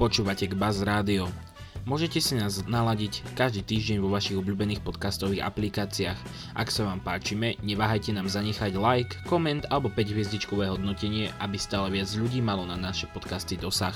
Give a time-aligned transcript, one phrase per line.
[0.00, 1.28] Počúvate Buzz Rádio.
[1.84, 6.16] Môžete si nás naladiť každý týždeň vo vašich obľúbených podcastových aplikáciách.
[6.56, 11.92] Ak sa vám páčime, neváhajte nám zanechať like, koment alebo 5 hviezdičkové hodnotenie, aby stále
[11.92, 13.92] viac ľudí malo na naše podcasty dosah.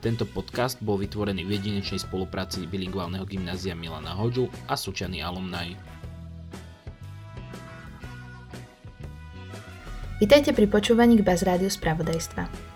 [0.00, 5.76] Tento podcast bol vytvorený v jedinečnej spolupráci bilingválneho gymnázia Milana Hoďu a Sučany alumni.
[10.24, 12.67] Vítajte pri počúvaní k Baz Rádiu spravodajstva.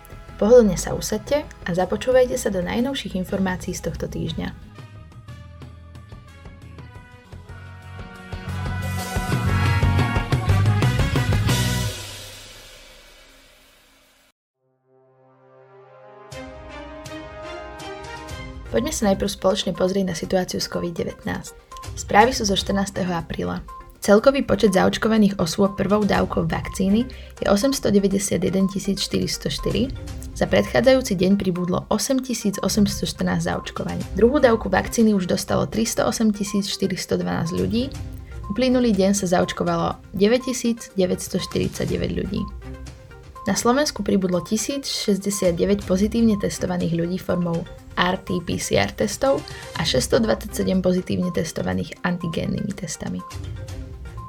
[0.43, 4.51] Pohodlne sa usadte a započúvajte sa do najnovších informácií z tohto týždňa.
[18.67, 21.23] Poďme sa najprv spoločne pozrieť na situáciu s COVID-19.
[21.95, 22.99] Správy sú zo 14.
[23.07, 23.63] apríla.
[24.03, 27.07] Celkový počet zaočkovaných osôb prvou dávkou vakcíny
[27.39, 28.67] je 891
[28.99, 32.59] 404, za predchádzajúci deň pribudlo 8814
[33.47, 34.03] zaočkovaní.
[34.19, 37.87] Druhú dávku vakcíny už dostalo 308 412 ľudí,
[38.51, 40.99] uplynulý deň sa zaočkovalo 9949
[42.11, 42.43] ľudí.
[43.47, 47.63] Na Slovensku pribudlo 1069 pozitívne testovaných ľudí formou
[47.95, 49.39] RT-PCR testov
[49.79, 53.23] a 627 pozitívne testovaných antigénnymi testami.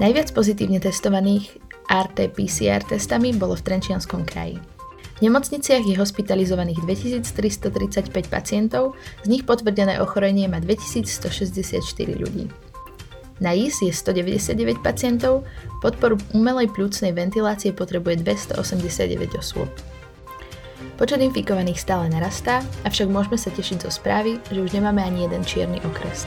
[0.03, 4.59] Najviac pozitívne testovaných RT-PCR testami bolo v Trenčianskom kraji.
[5.15, 11.79] V nemocniciach je hospitalizovaných 2335 pacientov, z nich potvrdené ochorenie má 2164
[12.11, 12.51] ľudí.
[13.39, 15.47] Na IS je 199 pacientov,
[15.79, 19.71] podporu umelej plúcnej ventilácie potrebuje 289 osôb.
[20.99, 25.43] Počet infikovaných stále narastá, avšak môžeme sa tešiť zo správy, že už nemáme ani jeden
[25.47, 26.27] čierny okres.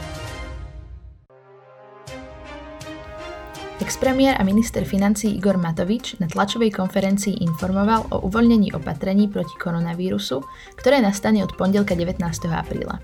[3.77, 10.41] Expremiér a minister financí Igor Matovič na tlačovej konferencii informoval o uvoľnení opatrení proti koronavírusu,
[10.81, 12.17] ktoré nastane od pondelka 19.
[12.49, 12.97] apríla.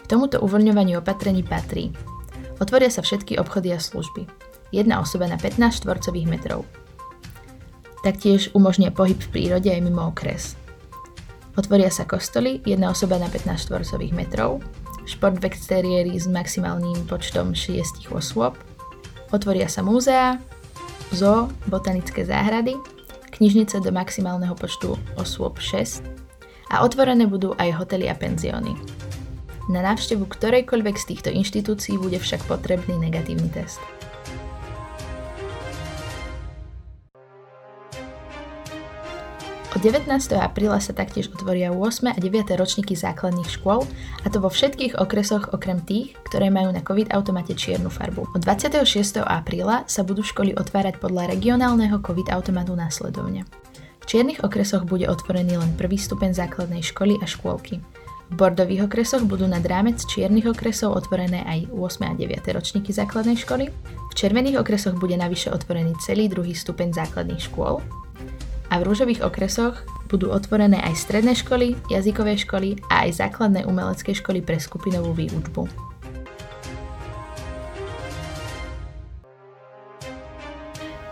[0.00, 1.92] K tomuto uvoľňovaniu opatrení patrí
[2.64, 4.24] Otvoria sa všetky obchody a služby.
[4.72, 6.64] Jedna osoba na 15 štvorcových metrov.
[8.00, 10.56] Taktiež umožnia pohyb v prírode aj mimo okres.
[11.60, 14.64] Otvoria sa kostoly, jedna osoba na 15 štvorcových metrov,
[15.04, 18.56] šport v exteriéri s maximálnym počtom 6 osôb,
[19.32, 20.38] otvoria sa múzea,
[21.10, 22.76] zoo, botanické záhrady,
[23.32, 26.04] knižnice do maximálneho počtu osôb 6
[26.72, 28.76] a otvorené budú aj hotely a penzióny.
[29.72, 33.80] Na návštevu ktorejkoľvek z týchto inštitúcií bude však potrebný negatívny test.
[39.72, 40.04] Od 19.
[40.36, 42.12] apríla sa taktiež otvoria 8.
[42.12, 42.44] a 9.
[42.60, 43.88] ročníky základných škôl,
[44.20, 48.36] a to vo všetkých okresoch okrem tých, ktoré majú na COVID automate čiernu farbu.
[48.36, 49.24] Od 26.
[49.24, 53.48] apríla sa budú školy otvárať podľa regionálneho COVID automatu následovne.
[54.04, 57.80] V čiernych okresoch bude otvorený len prvý stupeň základnej školy a škôlky.
[58.28, 62.12] V bordových okresoch budú nad rámec čiernych okresov otvorené aj 8.
[62.12, 62.44] a 9.
[62.44, 63.72] ročníky základnej školy.
[64.12, 67.80] V červených okresoch bude navyše otvorený celý druhý stupeň základných škôl.
[68.72, 74.16] A v rúžových okresoch budú otvorené aj stredné školy, jazykové školy a aj základné umelecké
[74.16, 75.92] školy pre skupinovú výučbu.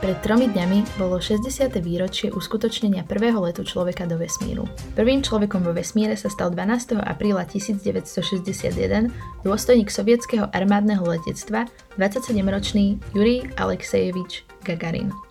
[0.00, 1.76] Pred tromi dňami bolo 60.
[1.84, 4.65] výročie uskutočnenia prvého letu človeka do vesmíru.
[4.97, 6.97] Prvým človekom vo vesmíre sa stal 12.
[7.04, 9.12] apríla 1961
[9.44, 11.69] dôstojník sovietského armádneho letectva
[12.00, 15.29] 27-ročný Jurij Alexejevič Gagarin.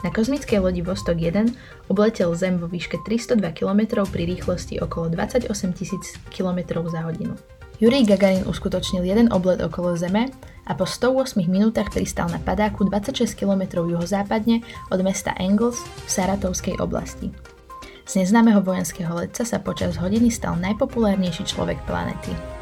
[0.00, 1.52] Na kozmickej lodi Vostok 1
[1.92, 7.36] obletel Zem vo výške 302 km pri rýchlosti okolo 28 000 km za hodinu.
[7.80, 10.28] Jurij Gagarin uskutočnil jeden oblet okolo Zeme
[10.68, 16.80] a po 108 minútach pristal na padáku 26 km juhozápadne od mesta Engels v Saratovskej
[16.80, 17.32] oblasti.
[18.08, 22.59] Z neznámeho vojenského letca sa počas hodiny stal najpopulárnejší človek planety.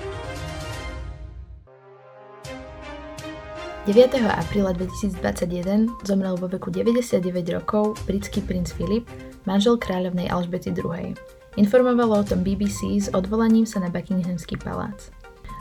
[3.89, 4.21] 9.
[4.21, 7.25] apríla 2021 zomrel vo veku 99
[7.57, 9.09] rokov britský princ Filip,
[9.49, 11.17] manžel kráľovnej Alžbety II.
[11.57, 15.09] Informovalo o tom BBC s odvolaním sa na Buckinghamský palác.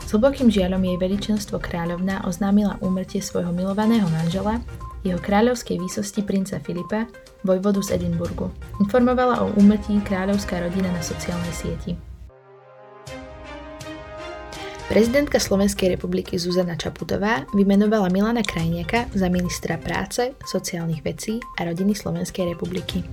[0.04, 4.60] S hlbokým žiaľom jej veličenstvo kráľovná oznámila úmrtie svojho milovaného manžela,
[5.08, 7.08] jeho kráľovskej výsosti princa Filipa,
[7.48, 8.52] vojvodu z Edinburgu.
[8.76, 12.07] Informovala o úmrtí kráľovská rodina na sociálnej sieti.
[14.88, 21.92] Prezidentka Slovenskej republiky Zuzana Čaputová vymenovala Milana Krajniaka za ministra práce, sociálnych vecí a rodiny
[21.92, 23.04] Slovenskej republiky.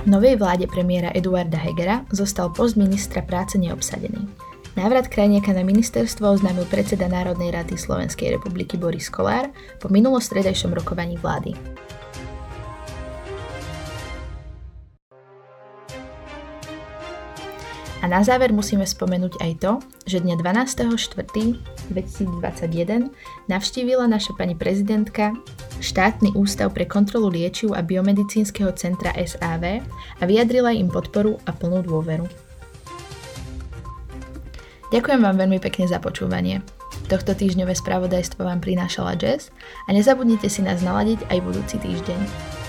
[0.00, 4.32] V novej vláde premiéra Eduarda Hegera zostal post ministra práce neobsadený.
[4.80, 11.20] Návrat krajniaka na ministerstvo oznámil predseda Národnej rady Slovenskej republiky Boris Kolár po minulostredajšom rokovaní
[11.20, 11.52] vlády.
[18.00, 19.72] A na záver musíme spomenúť aj to,
[20.08, 21.92] že dne 12.4.2021
[23.52, 25.36] navštívila naša pani prezidentka
[25.84, 29.84] štátny ústav pre kontrolu liečiv a biomedicínskeho centra SAV
[30.16, 32.24] a vyjadrila im podporu a plnú dôveru.
[34.90, 36.66] Ďakujem vám veľmi pekne za počúvanie.
[37.06, 39.54] Tohto týždňové spravodajstvo vám prinášala Jess
[39.86, 42.59] a nezabudnite si nás naladiť aj budúci týždeň.